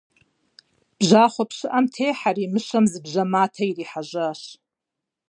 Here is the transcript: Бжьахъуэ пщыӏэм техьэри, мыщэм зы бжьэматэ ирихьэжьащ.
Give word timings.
Бжьахъуэ 0.97 1.45
пщыӏэм 1.49 1.85
техьэри, 1.93 2.51
мыщэм 2.53 2.85
зы 2.91 2.99
бжьэматэ 3.03 3.63
ирихьэжьащ. 3.69 4.41